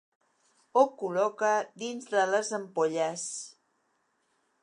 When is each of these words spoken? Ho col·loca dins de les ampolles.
Ho 0.79 0.83
col·loca 1.01 1.51
dins 1.83 2.09
de 2.15 2.25
les 2.31 2.51
ampolles. 2.61 3.27